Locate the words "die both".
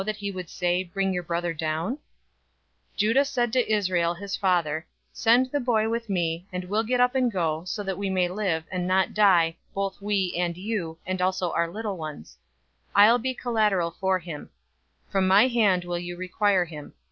9.13-10.01